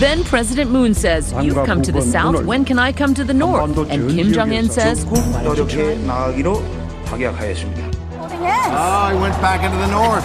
Then 0.00 0.24
President 0.24 0.70
Moon 0.70 0.94
says, 0.94 1.30
You've 1.42 1.66
come 1.66 1.82
to 1.82 1.92
the 1.92 2.00
south, 2.00 2.42
when 2.46 2.64
can 2.64 2.78
I 2.78 2.90
come 2.90 3.12
to 3.12 3.22
the 3.22 3.34
north? 3.34 3.76
And 3.90 4.10
Kim 4.10 4.32
Jong 4.32 4.50
un 4.56 4.70
says, 4.70 5.04
oh, 5.06 5.12
Ah, 8.72 9.10
oh, 9.10 9.14
he 9.14 9.20
went 9.20 9.34
back 9.42 9.62
into 9.62 9.76
the 9.76 9.88
north. 9.88 10.24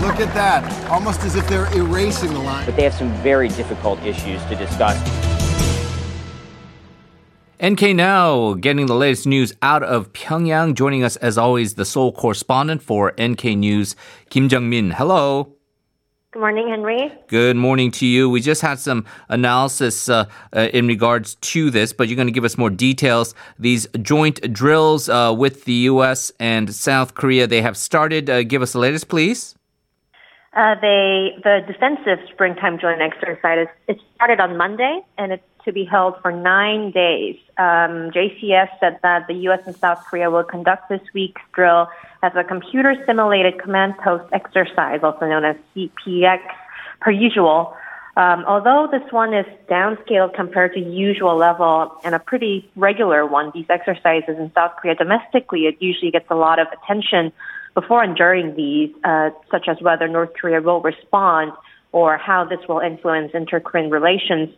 Look 0.00 0.20
at 0.20 0.32
that. 0.34 0.62
Almost 0.88 1.22
as 1.22 1.34
if 1.34 1.48
they're 1.48 1.66
erasing 1.76 2.34
the 2.34 2.38
line. 2.38 2.66
But 2.66 2.76
they 2.76 2.84
have 2.84 2.94
some 2.94 3.12
very 3.14 3.48
difficult 3.48 4.00
issues 4.04 4.40
to 4.44 4.54
discuss. 4.54 4.96
NK 7.60 7.96
Now, 7.96 8.54
getting 8.54 8.86
the 8.86 8.94
latest 8.94 9.26
news 9.26 9.52
out 9.60 9.82
of 9.82 10.12
Pyongyang. 10.12 10.74
Joining 10.74 11.02
us, 11.02 11.16
as 11.16 11.36
always, 11.36 11.74
the 11.74 11.84
Seoul 11.84 12.12
correspondent 12.12 12.80
for 12.80 13.12
NK 13.20 13.56
News, 13.56 13.96
Kim 14.30 14.48
Jeongmin. 14.48 14.92
Hello. 14.92 15.55
Good 16.36 16.40
morning, 16.40 16.68
Henry. 16.68 17.10
Good 17.28 17.56
morning 17.56 17.90
to 17.92 18.04
you. 18.04 18.28
We 18.28 18.42
just 18.42 18.60
had 18.60 18.78
some 18.78 19.06
analysis 19.30 20.06
uh, 20.10 20.26
uh, 20.54 20.68
in 20.74 20.86
regards 20.86 21.36
to 21.36 21.70
this, 21.70 21.94
but 21.94 22.08
you're 22.08 22.16
going 22.16 22.28
to 22.28 22.32
give 22.32 22.44
us 22.44 22.58
more 22.58 22.68
details. 22.68 23.34
These 23.58 23.86
joint 24.02 24.52
drills 24.52 25.08
uh, 25.08 25.34
with 25.34 25.64
the 25.64 25.72
U.S. 25.88 26.30
and 26.38 26.74
South 26.74 27.14
Korea, 27.14 27.46
they 27.46 27.62
have 27.62 27.74
started. 27.74 28.28
Uh, 28.28 28.42
give 28.42 28.60
us 28.60 28.74
the 28.74 28.80
latest, 28.80 29.08
please. 29.08 29.54
Uh, 30.52 30.74
they 30.74 31.38
the 31.42 31.60
defensive 31.66 32.18
springtime 32.30 32.78
joint 32.78 33.00
exercise 33.00 33.68
it 33.88 33.98
started 34.14 34.38
on 34.38 34.58
Monday 34.58 35.00
and 35.16 35.32
it's 35.32 35.42
to 35.66 35.72
be 35.72 35.84
held 35.84 36.14
for 36.22 36.32
nine 36.32 36.90
days. 36.90 37.36
Um, 37.58 38.10
JCS 38.10 38.70
said 38.80 38.98
that 39.02 39.26
the 39.26 39.34
U.S. 39.48 39.60
and 39.66 39.76
South 39.76 40.02
Korea 40.08 40.30
will 40.30 40.44
conduct 40.44 40.88
this 40.88 41.02
week's 41.12 41.42
drill 41.52 41.88
as 42.22 42.32
a 42.34 42.42
computer 42.42 42.94
simulated 43.04 43.60
command 43.60 43.98
post 43.98 44.24
exercise, 44.32 45.00
also 45.02 45.26
known 45.26 45.44
as 45.44 45.56
CPX, 45.74 46.40
per 47.00 47.10
usual. 47.10 47.76
Um, 48.16 48.44
although 48.46 48.88
this 48.90 49.12
one 49.12 49.34
is 49.34 49.44
downscaled 49.68 50.34
compared 50.34 50.72
to 50.72 50.80
usual 50.80 51.36
level 51.36 51.92
and 52.02 52.14
a 52.14 52.18
pretty 52.18 52.70
regular 52.74 53.26
one, 53.26 53.50
these 53.52 53.66
exercises 53.68 54.38
in 54.38 54.50
South 54.54 54.72
Korea 54.80 54.94
domestically, 54.94 55.66
it 55.66 55.76
usually 55.80 56.10
gets 56.10 56.26
a 56.30 56.34
lot 56.34 56.58
of 56.58 56.66
attention 56.72 57.30
before 57.74 58.02
and 58.02 58.16
during 58.16 58.56
these, 58.56 58.90
uh, 59.04 59.30
such 59.50 59.68
as 59.68 59.76
whether 59.82 60.08
North 60.08 60.32
Korea 60.40 60.62
will 60.62 60.80
respond 60.80 61.52
or 61.92 62.16
how 62.16 62.44
this 62.44 62.60
will 62.68 62.80
influence 62.80 63.32
inter-Korean 63.34 63.90
relations. 63.90 64.48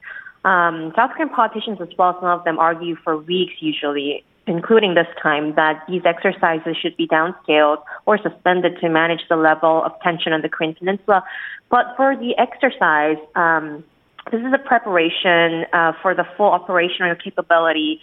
Um, 0.44 0.92
South 0.97 1.11
Korean 1.12 1.28
politicians, 1.28 1.78
as 1.81 1.89
well, 1.98 2.17
some 2.20 2.28
of 2.28 2.44
them 2.44 2.58
argue 2.58 2.97
for 3.03 3.17
weeks 3.17 3.55
usually, 3.61 4.25
including 4.47 4.95
this 4.95 5.06
time, 5.22 5.55
that 5.56 5.84
these 5.89 6.03
exercises 6.05 6.77
should 6.80 6.97
be 6.97 7.06
downscaled 7.08 7.83
or 8.06 8.19
suspended 8.19 8.78
to 8.80 8.89
manage 8.89 9.20
the 9.28 9.36
level 9.36 9.83
of 9.84 9.92
tension 10.03 10.33
on 10.33 10.42
the 10.42 10.48
Korean 10.48 10.75
Peninsula. 10.75 11.22
But 11.70 11.95
for 11.97 12.17
the 12.17 12.36
exercise, 12.39 13.19
um, 13.34 13.84
this 14.30 14.41
is 14.41 14.53
a 14.53 14.58
preparation 14.58 15.64
uh, 15.72 15.92
for 16.03 16.14
the 16.14 16.25
full 16.36 16.50
operational 16.50 17.14
capability 17.17 18.00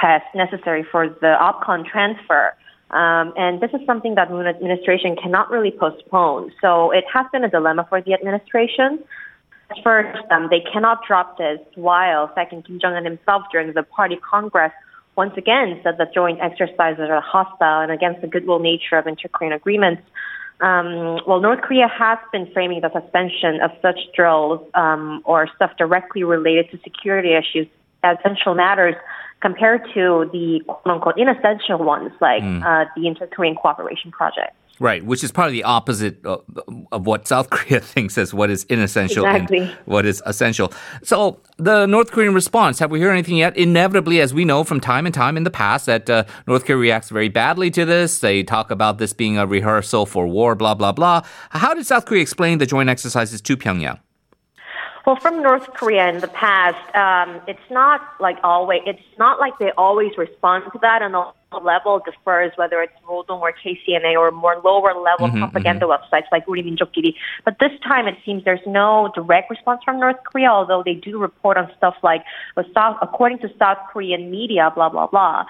test 0.00 0.24
necessary 0.34 0.84
for 0.90 1.08
the 1.08 1.36
OPCON 1.40 1.86
transfer. 1.86 2.54
Um, 2.90 3.32
and 3.36 3.60
this 3.60 3.70
is 3.72 3.80
something 3.86 4.14
that 4.14 4.30
Moon 4.30 4.46
administration 4.46 5.16
cannot 5.16 5.50
really 5.50 5.72
postpone. 5.72 6.52
So 6.60 6.92
it 6.92 7.04
has 7.12 7.26
been 7.32 7.42
a 7.44 7.50
dilemma 7.50 7.86
for 7.88 8.00
the 8.00 8.14
administration. 8.14 9.02
First, 9.82 10.18
um, 10.30 10.48
they 10.50 10.60
cannot 10.72 11.00
drop 11.06 11.38
this 11.38 11.58
while 11.74 12.30
second 12.34 12.66
Kim 12.66 12.78
Jong 12.80 12.94
Un 12.94 13.04
himself 13.04 13.44
during 13.50 13.72
the 13.72 13.82
party 13.82 14.16
congress 14.16 14.72
once 15.16 15.32
again 15.36 15.80
said 15.82 15.96
that 15.98 16.12
joint 16.12 16.40
exercises 16.40 17.08
are 17.08 17.20
hostile 17.20 17.80
and 17.80 17.92
against 17.92 18.20
the 18.20 18.26
goodwill 18.26 18.58
nature 18.58 18.96
of 18.96 19.06
inter-Korean 19.06 19.52
agreements. 19.52 20.02
Um, 20.60 21.20
well, 21.26 21.40
North 21.40 21.60
Korea 21.62 21.88
has 21.88 22.18
been 22.32 22.50
framing 22.52 22.80
the 22.80 22.90
suspension 22.92 23.60
of 23.60 23.70
such 23.80 23.98
drills 24.14 24.60
um, 24.74 25.22
or 25.24 25.48
stuff 25.56 25.72
directly 25.76 26.24
related 26.24 26.70
to 26.70 26.78
security 26.82 27.32
issues 27.34 27.66
as 28.02 28.18
essential 28.20 28.54
matters 28.54 28.94
compared 29.44 29.82
to 29.92 30.26
the 30.32 30.60
quote 30.66 30.94
unquote 30.94 31.18
inessential 31.18 31.76
ones 31.76 32.10
like 32.18 32.42
mm. 32.42 32.64
uh, 32.64 32.88
the 32.96 33.06
Inter 33.06 33.26
Korean 33.26 33.54
Cooperation 33.54 34.10
Project. 34.10 34.56
Right, 34.80 35.04
which 35.04 35.22
is 35.22 35.30
probably 35.30 35.52
the 35.52 35.64
opposite 35.64 36.24
of, 36.24 36.42
of, 36.90 37.06
what 37.06 37.28
South 37.28 37.48
Korea 37.54 37.78
thinks 37.78 38.18
as 38.18 38.34
what 38.34 38.50
is 38.50 38.64
inessential 38.64 39.24
exactly. 39.24 39.58
and 39.58 39.76
what 39.84 40.04
is 40.04 40.20
essential. 40.26 40.72
So, 41.04 41.40
the 41.58 41.86
North 41.86 42.10
Korean 42.10 42.34
response, 42.34 42.80
have 42.80 42.90
we 42.90 43.00
heard 43.00 43.12
anything 43.12 43.36
yet? 43.36 43.56
Inevitably, 43.56 44.20
as 44.20 44.34
we 44.34 44.44
know 44.44 44.64
from 44.64 44.80
time 44.80 45.06
and 45.06 45.14
time 45.14 45.36
in 45.36 45.44
the 45.44 45.50
past, 45.50 45.86
that 45.86 46.10
uh, 46.10 46.24
North 46.48 46.64
Korea 46.64 46.78
reacts 46.78 47.10
very 47.10 47.28
badly 47.28 47.70
to 47.70 47.84
this. 47.84 48.18
They 48.18 48.42
talk 48.42 48.72
about 48.72 48.98
this 48.98 49.12
being 49.12 49.38
a 49.38 49.46
rehearsal 49.46 50.06
for 50.06 50.26
war, 50.26 50.56
blah, 50.56 50.74
blah, 50.74 50.90
blah. 50.90 51.22
How 51.50 51.74
did 51.74 51.86
South 51.86 52.06
Korea 52.06 52.22
explain 52.22 52.58
the 52.58 52.66
joint 52.66 52.88
exercises 52.88 53.40
to 53.42 53.56
Pyongyang? 53.56 54.00
Well, 55.06 55.16
from 55.16 55.42
North 55.42 55.66
Korea 55.74 56.08
in 56.08 56.20
the 56.20 56.28
past, 56.28 56.80
um, 56.96 57.42
it's 57.46 57.70
not 57.70 58.00
like 58.20 58.38
always. 58.42 58.80
It's 58.86 59.02
not 59.18 59.38
like 59.38 59.58
they 59.58 59.70
always 59.72 60.16
respond 60.16 60.64
to 60.72 60.78
that, 60.80 61.02
and 61.02 61.12
the 61.12 61.58
level 61.58 62.00
differs 62.00 62.52
whether 62.56 62.80
it's 62.80 62.94
Rodong 63.06 63.40
or 63.40 63.52
KCNA 63.52 64.18
or 64.18 64.30
more 64.30 64.60
lower 64.64 64.94
level 64.94 65.28
mm-hmm, 65.28 65.38
propaganda 65.40 65.84
mm-hmm. 65.84 66.16
websites 66.16 66.24
like 66.32 66.44
Uri 66.48 66.62
Minjokgiri. 66.62 67.14
But 67.44 67.58
this 67.60 67.72
time, 67.86 68.08
it 68.08 68.16
seems 68.24 68.44
there's 68.44 68.66
no 68.66 69.12
direct 69.14 69.50
response 69.50 69.82
from 69.84 70.00
North 70.00 70.16
Korea, 70.24 70.48
although 70.48 70.82
they 70.82 70.94
do 70.94 71.18
report 71.18 71.58
on 71.58 71.70
stuff 71.76 71.96
like, 72.02 72.24
South, 72.74 72.96
according 73.02 73.38
to 73.40 73.48
South 73.58 73.78
Korean 73.92 74.30
media, 74.30 74.72
blah 74.74 74.88
blah 74.88 75.06
blah. 75.06 75.44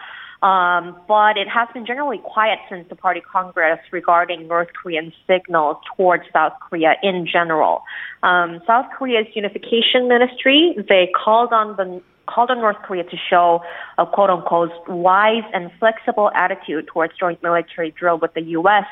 Um, 0.44 0.94
but 1.08 1.38
it 1.38 1.48
has 1.48 1.68
been 1.72 1.86
generally 1.86 2.18
quiet 2.18 2.58
since 2.68 2.86
the 2.90 2.94
party 2.94 3.22
congress 3.22 3.78
regarding 3.90 4.46
North 4.46 4.68
Korean 4.74 5.10
signals 5.26 5.78
towards 5.96 6.24
South 6.34 6.52
Korea 6.60 6.96
in 7.02 7.26
general. 7.26 7.82
Um, 8.22 8.60
South 8.66 8.84
Korea's 8.98 9.26
unification 9.34 10.06
ministry 10.06 10.76
they 10.86 11.08
called 11.16 11.54
on 11.54 11.76
the 11.76 12.02
called 12.26 12.50
on 12.50 12.58
North 12.58 12.76
Korea 12.84 13.04
to 13.04 13.16
show 13.30 13.60
a 13.96 14.04
quote 14.04 14.28
unquote 14.28 14.70
wise 14.86 15.44
and 15.54 15.70
flexible 15.78 16.30
attitude 16.34 16.88
towards 16.88 17.14
joint 17.18 17.42
military 17.42 17.90
drill 17.98 18.18
with 18.18 18.34
the 18.34 18.42
U.S., 18.42 18.84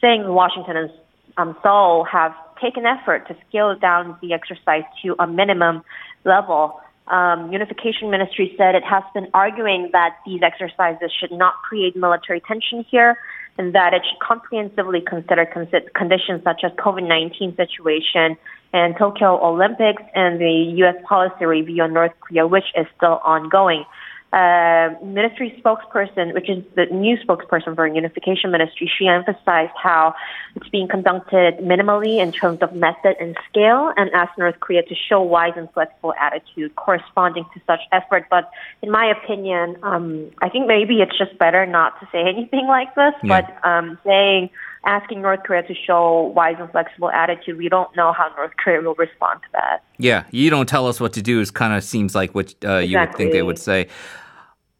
saying 0.00 0.26
Washington 0.26 0.76
and 0.76 0.90
um, 1.36 1.56
Seoul 1.62 2.04
have 2.10 2.32
taken 2.60 2.84
effort 2.86 3.28
to 3.28 3.36
scale 3.48 3.76
down 3.78 4.16
the 4.20 4.32
exercise 4.32 4.82
to 5.04 5.14
a 5.20 5.28
minimum 5.28 5.84
level 6.24 6.80
um, 7.10 7.52
Unification 7.52 8.10
Ministry 8.10 8.54
said 8.56 8.74
it 8.74 8.84
has 8.84 9.02
been 9.14 9.28
arguing 9.34 9.90
that 9.92 10.16
these 10.26 10.40
exercises 10.42 11.10
should 11.18 11.32
not 11.32 11.54
create 11.68 11.96
military 11.96 12.40
tension 12.40 12.84
here 12.90 13.16
and 13.58 13.74
that 13.74 13.92
it 13.92 14.02
should 14.08 14.20
comprehensively 14.20 15.00
consider 15.00 15.44
conditions 15.44 16.42
such 16.44 16.62
as 16.64 16.72
COVID-19 16.72 17.56
situation 17.56 18.36
and 18.72 18.94
Tokyo 18.96 19.42
Olympics 19.44 20.02
and 20.14 20.40
the 20.40 20.74
U.S. 20.78 20.94
policy 21.08 21.44
review 21.44 21.82
on 21.82 21.92
North 21.92 22.12
Korea, 22.20 22.46
which 22.46 22.66
is 22.76 22.86
still 22.96 23.20
ongoing 23.24 23.84
uh, 24.32 24.90
ministry 25.02 25.60
spokesperson, 25.64 26.34
which 26.34 26.50
is 26.50 26.62
the 26.74 26.84
new 26.86 27.16
spokesperson 27.16 27.74
for 27.74 27.86
unification 27.86 28.50
ministry, 28.50 28.90
she 28.98 29.06
emphasized 29.06 29.72
how 29.82 30.14
it's 30.54 30.68
being 30.68 30.86
conducted 30.86 31.58
minimally 31.58 32.18
in 32.18 32.30
terms 32.30 32.58
of 32.60 32.74
method 32.74 33.16
and 33.20 33.36
scale 33.48 33.90
and 33.96 34.10
asked 34.10 34.36
North 34.36 34.60
Korea 34.60 34.82
to 34.82 34.94
show 34.94 35.22
wise 35.22 35.54
and 35.56 35.70
flexible 35.72 36.12
attitude 36.20 36.76
corresponding 36.76 37.44
to 37.54 37.60
such 37.66 37.80
effort. 37.90 38.26
But 38.28 38.50
in 38.82 38.90
my 38.90 39.06
opinion, 39.06 39.76
um, 39.82 40.30
I 40.42 40.50
think 40.50 40.66
maybe 40.66 41.00
it's 41.00 41.16
just 41.16 41.38
better 41.38 41.64
not 41.64 41.98
to 42.00 42.08
say 42.12 42.20
anything 42.28 42.66
like 42.66 42.94
this, 42.94 43.14
yeah. 43.22 43.40
but 43.40 43.66
um, 43.66 43.98
saying 44.04 44.50
asking 44.84 45.22
North 45.22 45.40
Korea 45.44 45.62
to 45.64 45.74
show 45.74 46.32
wise 46.34 46.56
and 46.58 46.70
flexible 46.70 47.10
attitude, 47.10 47.58
we 47.58 47.68
don't 47.68 47.94
know 47.96 48.12
how 48.12 48.28
North 48.36 48.52
Korea 48.62 48.80
will 48.80 48.94
respond 48.94 49.40
to 49.42 49.48
that. 49.52 49.82
Yeah, 49.98 50.24
you 50.30 50.50
don't 50.50 50.68
tell 50.68 50.86
us 50.86 51.00
what 51.00 51.12
to 51.14 51.22
do 51.22 51.40
is 51.40 51.50
kind 51.50 51.74
of 51.74 51.84
seems 51.84 52.14
like 52.14 52.34
what 52.34 52.54
uh, 52.64 52.78
exactly. 52.78 52.86
you 52.86 52.98
would 52.98 53.14
think 53.16 53.32
they 53.32 53.42
would 53.42 53.58
say. 53.58 53.88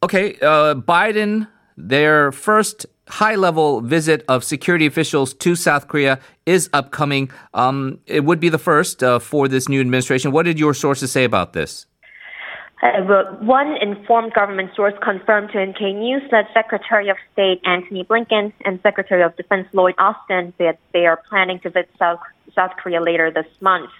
Okay, 0.02 0.36
uh, 0.40 0.74
Biden, 0.74 1.48
their 1.76 2.32
first 2.32 2.86
high 3.08 3.34
level 3.34 3.80
visit 3.80 4.24
of 4.28 4.44
security 4.44 4.86
officials 4.86 5.34
to 5.34 5.56
South 5.56 5.88
Korea 5.88 6.20
is 6.46 6.68
upcoming. 6.72 7.30
Um, 7.54 7.98
it 8.06 8.24
would 8.24 8.38
be 8.38 8.48
the 8.48 8.58
first 8.58 9.02
uh, 9.02 9.18
for 9.18 9.48
this 9.48 9.68
new 9.68 9.80
administration. 9.80 10.30
What 10.30 10.44
did 10.44 10.58
your 10.58 10.74
sources 10.74 11.10
say 11.10 11.24
about 11.24 11.52
this? 11.52 11.86
Uh, 12.80 13.24
one 13.40 13.76
informed 13.80 14.32
government 14.34 14.70
source 14.76 14.94
confirmed 15.02 15.50
to 15.52 15.58
NK 15.58 15.80
News 15.96 16.22
that 16.30 16.46
Secretary 16.54 17.08
of 17.08 17.16
State 17.32 17.60
Antony 17.64 18.04
Blinken 18.04 18.52
and 18.64 18.78
Secretary 18.82 19.22
of 19.22 19.36
Defense 19.36 19.66
Lloyd 19.72 19.94
Austin 19.98 20.54
that 20.58 20.78
they 20.92 21.06
are 21.06 21.20
planning 21.28 21.58
to 21.60 21.70
visit 21.70 21.90
South, 21.98 22.20
South 22.54 22.70
Korea 22.76 23.02
later 23.02 23.32
this 23.32 23.46
month. 23.60 23.90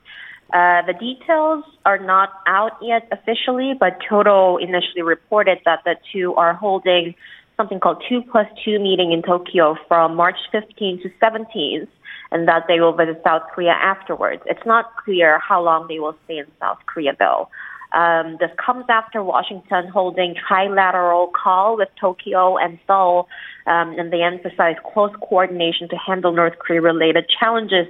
Uh, 0.53 0.83
the 0.87 0.95
details 0.95 1.65
are 1.85 1.99
not 1.99 2.41
out 2.47 2.79
yet 2.81 3.07
officially, 3.11 3.75
but 3.79 3.99
Kyodo 4.01 4.63
initially 4.63 5.03
reported 5.03 5.59
that 5.65 5.81
the 5.85 5.97
two 6.13 6.35
are 6.37 6.55
holding 6.55 7.15
something 7.57 7.81
called 7.81 8.03
2 8.09 8.23
plus 8.31 8.47
2 8.65 8.79
meeting 8.79 9.11
in 9.13 9.23
Tokyo 9.23 9.77
from 9.89 10.15
March 10.15 10.39
15 10.53 11.03
to 11.03 11.11
17th, 11.21 11.89
and 12.31 12.47
that 12.47 12.65
they 12.69 12.79
will 12.79 12.93
visit 12.93 13.21
South 13.27 13.43
Korea 13.53 13.73
afterwards. 13.73 14.43
It's 14.47 14.65
not 14.65 14.97
clear 15.05 15.41
how 15.41 15.63
long 15.63 15.89
they 15.89 15.99
will 15.99 16.17
stay 16.25 16.39
in 16.39 16.47
South 16.61 16.79
Korea, 16.87 17.15
though. 17.19 17.49
Um, 17.93 18.37
this 18.39 18.51
comes 18.65 18.85
after 18.89 19.23
Washington 19.23 19.89
holding 19.89 20.35
trilateral 20.35 21.33
call 21.33 21.77
with 21.77 21.89
Tokyo 22.01 22.59
and 22.59 22.79
Seoul, 22.87 23.29
um, 23.67 23.99
and 23.99 24.13
they 24.13 24.23
emphasize 24.23 24.77
close 24.93 25.15
coordination 25.21 25.89
to 25.89 25.97
handle 25.97 26.33
North 26.33 26.59
Korea 26.59 26.83
related 26.83 27.25
challenges. 27.29 27.87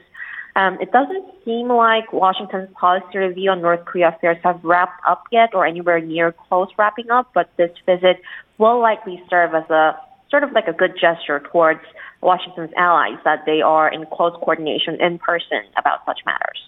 Um, 0.55 0.79
it 0.81 0.91
doesn't 0.93 1.25
seem 1.45 1.69
like 1.69 2.13
Washington's 2.13 2.69
policy 2.75 3.19
review 3.19 3.51
on 3.51 3.63
North 3.63 3.85
Korea 3.85 4.09
affairs 4.09 4.39
have 4.43 4.61
wrapped 4.65 5.01
up 5.07 5.25
yet 5.31 5.51
or 5.55 5.67
anywhere 5.67 6.01
near 6.01 6.33
close 6.33 6.69
wrapping 6.79 7.11
up, 7.11 7.31
but 7.35 7.51
this 7.57 7.71
visit 7.87 8.21
will 8.59 8.81
likely 8.81 9.23
serve 9.31 9.55
as 9.55 9.69
a 9.71 9.97
sort 10.31 10.45
of 10.45 10.53
like 10.53 10.69
a 10.69 10.73
good 10.73 10.95
gesture 11.01 11.41
towards 11.51 11.81
Washington's 12.21 12.73
allies 12.77 13.19
that 13.25 13.45
they 13.47 13.61
are 13.61 13.89
in 13.89 14.05
close 14.07 14.33
coordination 14.41 15.01
in 15.01 15.19
person 15.19 15.63
about 15.77 16.01
such 16.05 16.21
matters. 16.27 16.59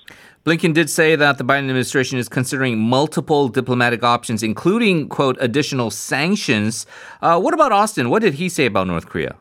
Blinken 0.45 0.73
did 0.73 0.89
say 0.89 1.17
that 1.17 1.39
the 1.39 1.45
Biden 1.45 1.61
administration 1.61 2.19
is 2.19 2.29
considering 2.29 2.79
multiple 2.79 3.49
diplomatic 3.49 4.03
options, 4.03 4.43
including, 4.43 5.09
quote, 5.09 5.37
additional 5.41 5.91
sanctions. 5.91 6.87
Uh, 7.21 7.39
what 7.39 7.53
about 7.53 7.73
Austin? 7.73 8.09
What 8.09 8.23
did 8.23 8.35
he 8.35 8.49
say 8.49 8.67
about 8.67 8.87
North 8.87 9.07
Korea? 9.07 9.37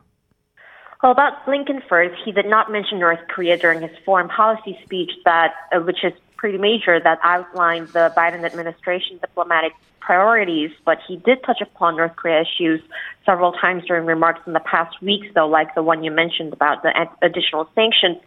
Well, 1.02 1.14
about 1.14 1.46
Blinken 1.46 1.82
first, 1.88 2.20
he 2.26 2.34
did 2.34 2.46
not 2.46 2.70
mention 2.70 3.00
North 3.00 3.20
Korea 3.30 3.58
during 3.58 3.82
his 3.82 3.92
foreign 4.04 4.28
policy 4.28 4.78
speech 4.84 5.12
that, 5.24 5.54
uh, 5.74 5.80
which 5.80 6.04
is 6.04 6.12
pretty 6.40 6.58
major, 6.58 7.00
that 7.00 7.20
outlined 7.22 7.90
the 7.90 8.14
Biden 8.16 8.46
administration 8.46 9.20
diplomatic 9.20 9.74
priorities, 10.00 10.72
but 10.86 10.98
he 11.06 11.18
did 11.18 11.44
touch 11.44 11.60
upon 11.62 11.98
North 11.98 12.16
Korea 12.16 12.42
issues 12.42 12.82
several 13.26 13.52
times 13.52 13.84
during 13.86 14.06
remarks 14.06 14.40
in 14.48 14.54
the 14.54 14.62
past 14.62 15.02
weeks, 15.02 15.28
though, 15.36 15.48
like 15.48 15.76
the 15.76 15.84
one 15.84 16.04
you 16.04 16.12
mentioned 16.12 16.54
about 16.54 16.82
the 16.82 16.92
additional 17.22 17.70
sanctions. 17.76 18.18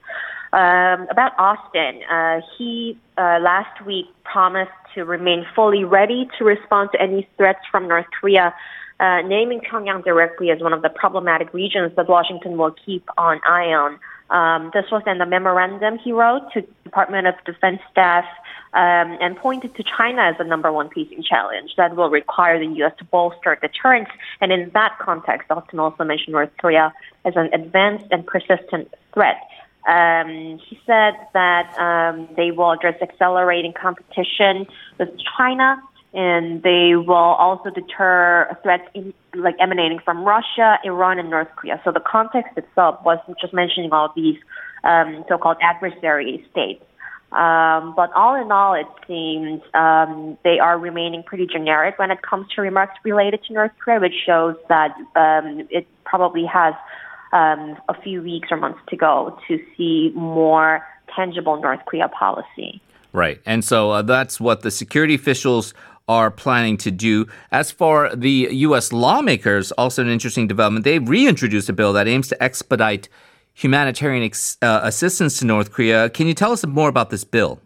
Um, 0.53 1.09
about 1.11 1.33
Austin, 1.39 2.03
uh, 2.05 2.43
he 2.59 2.99
uh, 3.17 3.39
last 3.41 3.85
week 3.87 4.07
promised 4.25 4.71
to 4.95 5.05
remain 5.05 5.47
fully 5.57 5.85
ready 5.85 6.29
to 6.39 6.45
respond 6.45 6.91
to 6.93 7.01
any 7.01 7.27
threats 7.39 7.61
from 7.71 7.89
North 7.89 8.07
Korea 8.21 8.55
uh, 9.01 9.23
naming 9.23 9.61
Pyongyang 9.61 10.05
directly 10.05 10.51
as 10.51 10.61
one 10.61 10.73
of 10.73 10.83
the 10.83 10.91
problematic 10.91 11.53
regions 11.53 11.93
that 11.97 12.09
Washington 12.09 12.57
will 12.59 12.75
keep 12.85 13.09
an 13.19 13.41
eye 13.47 13.73
on. 13.73 13.99
Um, 14.33 14.71
this 14.73 14.87
was 14.91 15.03
in 15.07 15.19
the 15.19 15.27
memorandum 15.27 15.99
he 15.99 16.11
wrote 16.11 16.51
to 16.55 16.63
Department 16.85 17.27
of 17.27 17.35
Defense 17.45 17.81
staff 17.91 18.25
um, 18.73 19.19
and 19.21 19.37
pointed 19.37 19.75
to 19.77 19.85
China 19.85 20.23
as 20.23 20.39
the 20.39 20.45
number 20.45 20.73
one 20.73 20.89
pacing 20.89 21.23
challenge 21.23 21.73
that 21.77 21.95
will 21.95 22.09
require 22.09 22.59
the 22.59 22.75
U.S. 22.77 22.93
to 22.99 23.05
bolster 23.05 23.59
deterrence. 23.61 24.09
And 24.41 24.51
in 24.51 24.71
that 24.73 24.99
context, 24.99 25.51
Austin 25.51 25.79
also 25.79 26.05
mentioned 26.05 26.33
North 26.33 26.51
Korea 26.59 26.95
as 27.27 27.35
an 27.37 27.51
advanced 27.53 28.07
and 28.11 28.27
persistent 28.27 28.93
threat. 29.13 29.37
Um, 29.87 30.59
he 30.67 30.81
said 30.87 31.15
that 31.35 31.77
um, 31.79 32.29
they 32.35 32.53
will 32.53 32.71
address 32.71 33.03
accelerating 33.03 33.75
competition 33.75 34.67
with 34.99 35.11
China 35.37 35.83
and 36.15 36.63
they 36.63 36.95
will 36.95 37.15
also 37.15 37.71
deter 37.71 38.57
threats 38.63 38.85
in, 38.95 39.15
like 39.35 39.57
emanating 39.61 39.99
from 40.05 40.25
Russia, 40.25 40.79
Iran, 40.85 41.19
and 41.19 41.31
North 41.31 41.49
Korea. 41.57 41.81
So 41.85 41.93
the 41.93 42.01
context 42.01 42.57
itself 42.57 43.01
was 43.05 43.19
just 43.41 43.55
mentioning 43.55 43.93
all 43.93 44.13
these 44.15 44.37
um, 44.85 45.25
so-called 45.29 45.57
adversary 45.63 46.47
states. 46.51 46.85
Um, 47.33 47.95
but 47.97 48.13
all 48.13 48.35
in 48.35 48.53
all, 48.53 48.75
it 48.75 48.87
seems 49.07 49.63
um, 49.73 50.37
they 50.45 50.59
are 50.59 50.79
remaining 50.79 51.23
pretty 51.23 51.47
generic 51.47 51.99
when 51.99 52.11
it 52.11 52.21
comes 52.21 52.47
to 52.55 52.61
remarks 52.61 52.93
related 53.05 53.43
to 53.45 53.55
North 53.55 53.71
Korea, 53.83 54.01
which 54.01 54.13
shows 54.27 54.57
that 54.69 54.95
um, 55.17 55.67
it 55.71 55.87
probably 56.05 56.45
has 56.45 56.75
um, 57.33 57.79
a 57.89 57.99
few 58.03 58.21
weeks 58.21 58.49
or 58.51 58.59
months 58.59 58.81
to 58.89 58.97
go 58.97 59.39
to 59.49 59.59
see 59.77 60.13
more 60.15 60.87
tangible 61.17 61.59
North 61.59 61.81
Korea 61.87 62.09
policy. 62.09 62.83
Right. 63.15 63.41
And 63.47 63.65
so 63.65 63.91
uh, 63.91 64.03
that's 64.03 64.39
what 64.39 64.61
the 64.61 64.71
security 64.71 65.15
officials 65.15 65.73
are 66.09 66.31
planning 66.31 66.77
to 66.79 66.91
do. 66.91 67.27
As 67.51 67.71
for 67.71 68.15
the 68.15 68.49
U.S. 68.51 68.93
lawmakers, 68.93 69.73
also 69.73 70.03
an 70.03 70.09
interesting 70.09 70.47
development, 70.47 70.85
they've 70.85 71.07
reintroduced 71.07 71.69
a 71.69 71.73
bill 71.73 71.93
that 71.93 72.09
aims 72.09 72.29
to 72.29 72.43
expedite 72.43 73.09
humanitarian 73.55 74.25
ex- 74.25 74.59
uh, 74.63 74.81
assistance 74.83 75.39
to 75.39 75.47
North 75.47 75.73
Korea. 75.73 76.11
Can 76.11 76.27
you 76.27 76.35
tell 76.35 76.53
us 76.53 76.65
more 76.67 76.89
about 76.89 77.11
this 77.11 77.25
bill? 77.25 77.61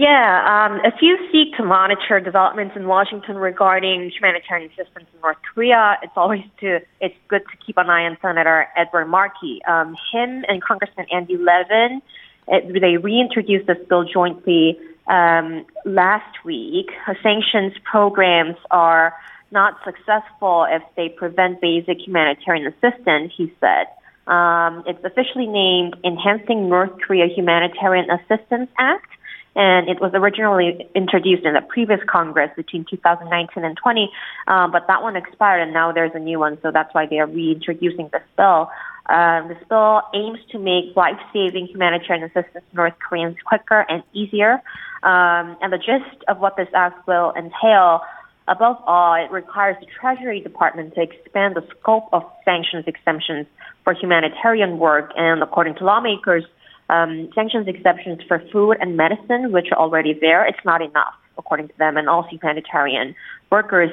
Yeah, 0.00 0.40
um, 0.48 0.80
if 0.82 0.94
you 1.02 1.18
seek 1.30 1.54
to 1.58 1.62
monitor 1.62 2.20
developments 2.20 2.74
in 2.74 2.86
Washington 2.86 3.36
regarding 3.36 4.10
humanitarian 4.10 4.70
assistance 4.70 5.06
in 5.12 5.20
North 5.20 5.36
Korea, 5.52 5.98
it's 6.02 6.14
always 6.16 6.40
to 6.60 6.80
it's 7.02 7.14
good 7.28 7.42
to 7.42 7.66
keep 7.66 7.76
an 7.76 7.90
eye 7.90 8.06
on 8.06 8.16
Senator 8.22 8.66
Edward 8.78 9.06
Markey. 9.06 9.60
Um, 9.68 9.94
him 10.10 10.42
and 10.48 10.62
Congressman 10.62 11.04
Andy 11.12 11.36
Levin, 11.36 12.00
it, 12.48 12.80
they 12.80 12.96
reintroduced 12.96 13.66
this 13.66 13.76
bill 13.90 14.04
jointly 14.04 14.78
um, 15.10 15.66
last 15.84 16.44
week, 16.44 16.90
sanctions 17.22 17.72
programs 17.82 18.56
are 18.70 19.14
not 19.50 19.76
successful 19.84 20.66
if 20.70 20.82
they 20.96 21.08
prevent 21.08 21.60
basic 21.60 21.98
humanitarian 21.98 22.66
assistance, 22.68 23.32
he 23.36 23.52
said. 23.58 23.86
Um, 24.32 24.84
it's 24.86 25.02
officially 25.04 25.48
named 25.48 25.96
Enhancing 26.04 26.68
North 26.68 26.92
Korea 27.04 27.26
Humanitarian 27.26 28.08
Assistance 28.08 28.70
Act, 28.78 29.10
and 29.56 29.88
it 29.88 30.00
was 30.00 30.12
originally 30.14 30.88
introduced 30.94 31.44
in 31.44 31.54
the 31.54 31.62
previous 31.62 31.98
Congress 32.08 32.50
between 32.54 32.84
2019 32.88 33.64
and 33.64 33.76
20, 33.76 34.10
um, 34.46 34.70
but 34.70 34.86
that 34.86 35.02
one 35.02 35.16
expired, 35.16 35.62
and 35.62 35.72
now 35.72 35.90
there's 35.90 36.12
a 36.14 36.20
new 36.20 36.38
one, 36.38 36.56
so 36.62 36.70
that's 36.70 36.94
why 36.94 37.06
they 37.06 37.18
are 37.18 37.26
reintroducing 37.26 38.08
this 38.12 38.22
bill. 38.36 38.70
Uh, 39.10 39.48
this 39.48 39.58
bill 39.68 40.02
aims 40.14 40.38
to 40.52 40.58
make 40.58 40.94
life-saving 40.94 41.66
humanitarian 41.66 42.24
assistance 42.24 42.64
to 42.70 42.76
North 42.76 42.94
Koreans 43.06 43.36
quicker 43.44 43.84
and 43.88 44.04
easier. 44.12 44.62
Um, 45.02 45.56
and 45.60 45.72
the 45.72 45.78
gist 45.78 46.22
of 46.28 46.38
what 46.38 46.56
this 46.56 46.68
act 46.74 47.08
will 47.08 47.32
entail, 47.36 48.02
above 48.46 48.76
all, 48.86 49.14
it 49.14 49.30
requires 49.32 49.76
the 49.80 49.86
Treasury 49.86 50.40
Department 50.40 50.94
to 50.94 51.02
expand 51.02 51.56
the 51.56 51.66
scope 51.72 52.08
of 52.12 52.22
sanctions 52.44 52.84
exemptions 52.86 53.46
for 53.82 53.94
humanitarian 53.94 54.78
work. 54.78 55.10
And 55.16 55.42
according 55.42 55.74
to 55.76 55.84
lawmakers, 55.84 56.44
um, 56.88 57.30
sanctions 57.34 57.66
exemptions 57.66 58.20
for 58.28 58.38
food 58.52 58.76
and 58.80 58.96
medicine, 58.96 59.50
which 59.50 59.68
are 59.72 59.78
already 59.78 60.12
there, 60.12 60.46
it's 60.46 60.64
not 60.64 60.82
enough, 60.82 61.14
according 61.36 61.68
to 61.68 61.78
them, 61.78 61.96
and 61.96 62.08
also 62.08 62.30
humanitarian 62.30 63.16
workers. 63.50 63.90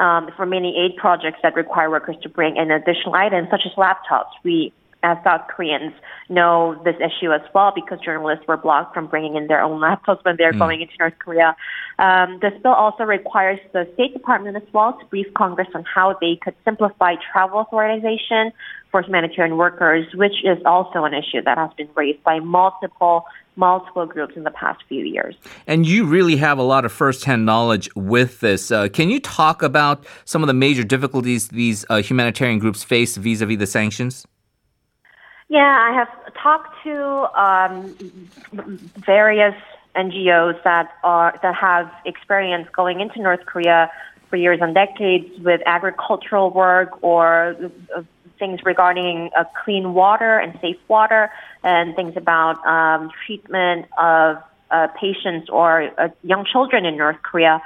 Um, 0.00 0.30
for 0.34 0.46
many 0.46 0.74
aid 0.78 0.96
projects 0.96 1.40
that 1.42 1.54
require 1.54 1.90
workers 1.90 2.16
to 2.22 2.30
bring 2.30 2.56
in 2.56 2.70
additional 2.70 3.14
items, 3.14 3.48
such 3.50 3.66
as 3.66 3.72
laptops, 3.72 4.32
we 4.42 4.72
as 5.02 5.18
South 5.24 5.42
Koreans 5.48 5.92
know 6.28 6.80
this 6.84 6.96
issue 6.96 7.32
as 7.32 7.40
well 7.54 7.72
because 7.74 7.98
journalists 8.00 8.46
were 8.46 8.56
blocked 8.56 8.94
from 8.94 9.06
bringing 9.06 9.36
in 9.36 9.46
their 9.46 9.62
own 9.62 9.80
laptops 9.80 10.24
when 10.24 10.36
they're 10.36 10.52
mm. 10.52 10.58
going 10.58 10.80
into 10.80 10.92
North 10.98 11.18
Korea. 11.18 11.56
Um, 11.98 12.38
this 12.40 12.52
bill 12.62 12.72
also 12.72 13.04
requires 13.04 13.58
the 13.72 13.88
State 13.94 14.12
Department 14.12 14.56
as 14.56 14.62
well 14.72 14.98
to 14.98 15.04
brief 15.06 15.32
Congress 15.34 15.68
on 15.74 15.84
how 15.84 16.16
they 16.20 16.38
could 16.40 16.54
simplify 16.64 17.14
travel 17.32 17.60
authorization 17.60 18.52
for 18.90 19.02
humanitarian 19.02 19.56
workers, 19.56 20.06
which 20.14 20.44
is 20.44 20.58
also 20.64 21.04
an 21.04 21.14
issue 21.14 21.42
that 21.44 21.56
has 21.56 21.70
been 21.76 21.88
raised 21.94 22.22
by 22.22 22.40
multiple 22.40 23.24
multiple 23.56 24.06
groups 24.06 24.36
in 24.36 24.44
the 24.44 24.50
past 24.50 24.82
few 24.88 25.04
years. 25.04 25.34
And 25.66 25.86
you 25.86 26.06
really 26.06 26.36
have 26.36 26.58
a 26.58 26.62
lot 26.62 26.84
of 26.84 26.92
firsthand 26.92 27.44
knowledge 27.44 27.90
with 27.94 28.40
this. 28.40 28.70
Uh, 28.70 28.88
can 28.88 29.10
you 29.10 29.20
talk 29.20 29.62
about 29.62 30.06
some 30.24 30.42
of 30.42 30.46
the 30.46 30.54
major 30.54 30.82
difficulties 30.82 31.48
these 31.48 31.84
uh, 31.90 32.00
humanitarian 32.00 32.58
groups 32.58 32.82
face 32.82 33.16
vis-a-vis 33.16 33.58
the 33.58 33.66
sanctions? 33.66 34.26
Yeah, 35.50 35.62
I 35.90 35.92
have 35.92 36.34
talked 36.40 36.80
to 36.84 37.28
um, 37.34 37.92
various 39.04 39.56
NGOs 39.96 40.62
that 40.62 40.92
are 41.02 41.36
that 41.42 41.56
have 41.56 41.90
experience 42.04 42.68
going 42.72 43.00
into 43.00 43.20
North 43.20 43.44
Korea 43.46 43.90
for 44.28 44.36
years 44.36 44.60
and 44.62 44.72
decades 44.72 45.26
with 45.40 45.60
agricultural 45.66 46.50
work 46.50 47.02
or 47.02 47.56
uh, 47.96 48.04
things 48.38 48.60
regarding 48.64 49.30
uh, 49.36 49.42
clean 49.64 49.92
water 49.92 50.38
and 50.38 50.56
safe 50.60 50.78
water, 50.86 51.32
and 51.64 51.96
things 51.96 52.16
about 52.16 52.64
um, 52.64 53.10
treatment 53.26 53.86
of 53.98 54.36
uh, 54.70 54.86
patients 55.00 55.50
or 55.50 55.90
uh, 55.98 56.10
young 56.22 56.44
children 56.44 56.86
in 56.86 56.96
North 56.96 57.20
Korea. 57.22 57.60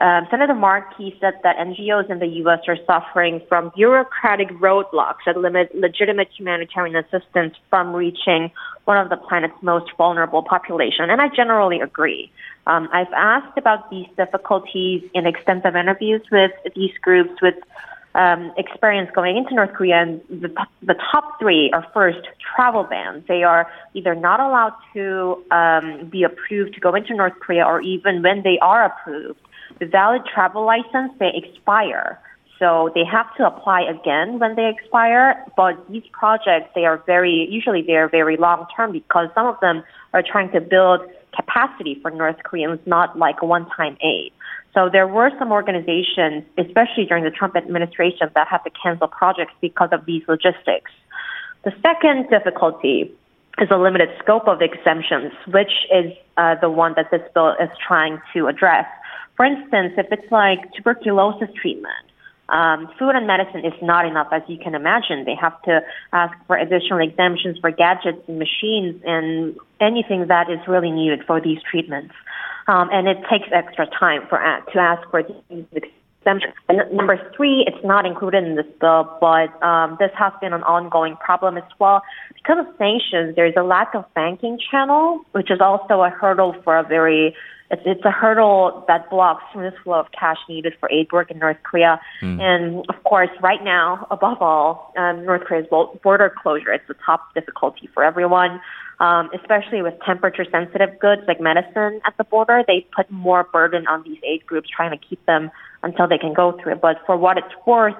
Um, 0.00 0.26
Senator 0.30 0.54
Markey 0.54 1.14
said 1.20 1.34
that 1.42 1.58
NGOs 1.58 2.10
in 2.10 2.20
the 2.20 2.26
U.S. 2.26 2.60
are 2.68 2.78
suffering 2.86 3.42
from 3.48 3.70
bureaucratic 3.76 4.48
roadblocks 4.48 5.24
that 5.26 5.36
limit 5.36 5.74
legitimate 5.74 6.28
humanitarian 6.34 6.96
assistance 6.96 7.54
from 7.68 7.92
reaching 7.94 8.50
one 8.86 8.96
of 8.96 9.10
the 9.10 9.18
planet's 9.18 9.62
most 9.62 9.92
vulnerable 9.98 10.42
population. 10.42 11.10
And 11.10 11.20
I 11.20 11.28
generally 11.28 11.80
agree. 11.80 12.32
Um, 12.66 12.88
I've 12.92 13.12
asked 13.14 13.58
about 13.58 13.90
these 13.90 14.06
difficulties 14.16 15.02
in 15.14 15.26
extensive 15.26 15.76
interviews 15.76 16.22
with 16.32 16.52
these 16.74 16.92
groups 17.02 17.42
with 17.42 17.56
um, 18.14 18.52
experience 18.56 19.10
going 19.14 19.36
into 19.36 19.54
North 19.54 19.72
Korea, 19.72 20.02
and 20.02 20.20
the, 20.28 20.48
the 20.82 20.94
top 21.12 21.38
three 21.38 21.70
are 21.72 21.86
first 21.94 22.26
travel 22.56 22.84
bans. 22.84 23.24
They 23.28 23.44
are 23.44 23.70
either 23.94 24.14
not 24.14 24.40
allowed 24.40 24.74
to 24.94 25.44
um, 25.50 26.08
be 26.10 26.24
approved 26.24 26.74
to 26.74 26.80
go 26.80 26.94
into 26.94 27.14
North 27.14 27.34
Korea, 27.38 27.64
or 27.64 27.80
even 27.82 28.22
when 28.22 28.42
they 28.42 28.58
are 28.60 28.84
approved, 28.84 29.40
valid 29.86 30.22
travel 30.26 30.64
license, 30.64 31.12
they 31.18 31.32
expire. 31.34 32.20
So 32.58 32.90
they 32.94 33.04
have 33.10 33.34
to 33.36 33.46
apply 33.46 33.82
again 33.82 34.38
when 34.38 34.54
they 34.54 34.68
expire. 34.68 35.44
But 35.56 35.74
these 35.90 36.04
projects, 36.12 36.70
they 36.74 36.84
are 36.84 37.02
very, 37.06 37.48
usually 37.50 37.82
they 37.82 37.96
are 37.96 38.08
very 38.08 38.36
long 38.36 38.66
term 38.76 38.92
because 38.92 39.28
some 39.34 39.46
of 39.46 39.58
them 39.60 39.82
are 40.12 40.22
trying 40.22 40.52
to 40.52 40.60
build 40.60 41.00
capacity 41.34 41.98
for 42.02 42.10
North 42.10 42.36
Koreans, 42.44 42.80
not 42.86 43.18
like 43.18 43.42
one 43.42 43.66
time 43.70 43.96
aid. 44.02 44.32
So 44.74 44.88
there 44.90 45.08
were 45.08 45.30
some 45.38 45.50
organizations, 45.50 46.44
especially 46.58 47.06
during 47.06 47.24
the 47.24 47.30
Trump 47.30 47.56
administration, 47.56 48.30
that 48.34 48.46
had 48.46 48.58
to 48.58 48.70
cancel 48.70 49.08
projects 49.08 49.54
because 49.60 49.88
of 49.92 50.04
these 50.04 50.22
logistics. 50.28 50.92
The 51.64 51.72
second 51.82 52.28
difficulty 52.30 53.10
is 53.58 53.68
a 53.70 53.76
limited 53.76 54.10
scope 54.22 54.46
of 54.46 54.62
exemptions, 54.62 55.32
which 55.48 55.72
is 55.92 56.12
uh, 56.40 56.54
the 56.60 56.70
one 56.70 56.94
that 56.96 57.10
this 57.10 57.20
bill 57.34 57.54
is 57.60 57.68
trying 57.86 58.18
to 58.32 58.46
address. 58.46 58.86
For 59.36 59.44
instance, 59.44 59.92
if 59.98 60.06
it's 60.10 60.32
like 60.32 60.72
tuberculosis 60.74 61.50
treatment, 61.60 62.04
um, 62.48 62.88
food 62.98 63.10
and 63.10 63.26
medicine 63.26 63.64
is 63.64 63.74
not 63.80 64.06
enough, 64.06 64.28
as 64.32 64.42
you 64.48 64.58
can 64.58 64.74
imagine. 64.74 65.24
They 65.24 65.36
have 65.36 65.60
to 65.62 65.82
ask 66.12 66.34
for 66.46 66.56
additional 66.56 66.98
exemptions 66.98 67.58
for 67.58 67.70
gadgets 67.70 68.22
and 68.26 68.38
machines 68.38 69.00
and 69.06 69.56
anything 69.80 70.26
that 70.28 70.50
is 70.50 70.58
really 70.66 70.90
needed 70.90 71.20
for 71.26 71.40
these 71.40 71.58
treatments. 71.70 72.14
Um, 72.66 72.88
and 72.92 73.06
it 73.06 73.18
takes 73.30 73.48
extra 73.52 73.86
time 73.86 74.22
for 74.28 74.42
uh, 74.42 74.60
to 74.72 74.78
ask 74.78 75.08
for 75.10 75.22
these 75.22 75.64
And 76.26 76.42
number 76.92 77.18
three, 77.34 77.64
it's 77.66 77.84
not 77.84 78.04
included 78.04 78.44
in 78.44 78.56
this 78.56 78.66
bill, 78.80 79.16
but 79.20 79.62
um, 79.62 79.96
this 79.98 80.10
has 80.18 80.32
been 80.40 80.52
an 80.52 80.62
ongoing 80.64 81.16
problem 81.16 81.56
as 81.56 81.64
well. 81.78 82.02
Because 82.34 82.58
of 82.58 82.66
sanctions, 82.76 83.36
there's 83.36 83.54
a 83.56 83.62
lack 83.62 83.94
of 83.94 84.04
banking 84.14 84.58
channel, 84.70 85.20
which 85.32 85.50
is 85.50 85.60
also 85.60 86.02
a 86.02 86.10
hurdle 86.10 86.54
for 86.62 86.76
a 86.76 86.82
very 86.82 87.34
it's, 87.70 87.82
it's 87.86 88.04
a 88.04 88.10
hurdle 88.10 88.84
that 88.88 89.08
blocks 89.10 89.44
smooth 89.52 89.72
flow 89.84 90.00
of 90.00 90.06
cash 90.10 90.38
needed 90.48 90.74
for 90.80 90.90
aid 90.90 91.12
work 91.12 91.30
in 91.30 91.38
North 91.38 91.58
Korea. 91.62 92.00
Mm. 92.20 92.40
And 92.40 92.86
of 92.88 93.02
course, 93.04 93.30
right 93.40 93.62
now, 93.62 94.06
above 94.10 94.38
all, 94.42 94.92
um, 94.96 95.24
North 95.24 95.42
Korea's 95.44 95.66
border 96.02 96.34
closure 96.42 96.74
is 96.74 96.80
the 96.88 96.96
top 97.06 97.32
difficulty 97.34 97.88
for 97.94 98.02
everyone. 98.02 98.60
Um, 98.98 99.30
especially 99.34 99.80
with 99.80 99.94
temperature 100.04 100.44
sensitive 100.50 100.98
goods 100.98 101.22
like 101.26 101.40
medicine 101.40 102.02
at 102.04 102.14
the 102.18 102.24
border, 102.24 102.62
they 102.66 102.86
put 102.94 103.10
more 103.10 103.44
burden 103.50 103.86
on 103.86 104.02
these 104.02 104.18
aid 104.22 104.44
groups 104.44 104.68
trying 104.68 104.90
to 104.90 104.98
keep 104.98 105.24
them 105.24 105.50
until 105.82 106.08
they 106.08 106.18
can 106.18 106.32
go 106.32 106.58
through 106.60 106.72
it. 106.72 106.80
But 106.80 106.96
for 107.06 107.16
what 107.16 107.38
it's 107.38 107.54
worth, 107.66 107.96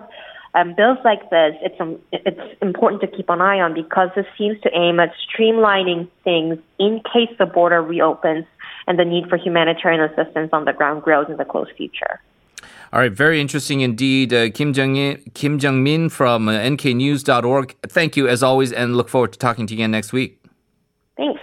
um, 0.54 0.74
bills 0.74 0.98
like 1.04 1.30
this, 1.30 1.54
it's 1.62 1.80
um, 1.80 1.98
it's 2.12 2.40
important 2.60 3.00
to 3.02 3.06
keep 3.06 3.30
an 3.30 3.40
eye 3.40 3.60
on 3.60 3.72
because 3.74 4.08
this 4.16 4.26
seems 4.36 4.60
to 4.62 4.70
aim 4.74 4.98
at 4.98 5.12
streamlining 5.24 6.08
things 6.24 6.58
in 6.78 7.00
case 7.12 7.30
the 7.38 7.46
border 7.46 7.80
reopens 7.80 8.46
and 8.86 8.98
the 8.98 9.04
need 9.04 9.28
for 9.28 9.36
humanitarian 9.36 10.00
assistance 10.00 10.50
on 10.52 10.64
the 10.64 10.72
ground 10.72 11.02
grows 11.02 11.26
in 11.28 11.36
the 11.36 11.44
close 11.44 11.68
future. 11.76 12.20
All 12.92 12.98
right, 12.98 13.12
very 13.12 13.40
interesting 13.40 13.82
indeed. 13.82 14.32
Uh, 14.32 14.50
Kim 14.50 14.72
Jeongmin 14.72 16.10
from 16.10 16.48
uh, 16.48 16.52
nknews.org. 16.54 17.76
Thank 17.86 18.16
you 18.16 18.26
as 18.26 18.42
always, 18.42 18.72
and 18.72 18.96
look 18.96 19.08
forward 19.08 19.32
to 19.32 19.38
talking 19.38 19.68
to 19.68 19.74
you 19.74 19.78
again 19.78 19.92
next 19.92 20.12
week. 20.12 20.42
Thanks. 21.16 21.40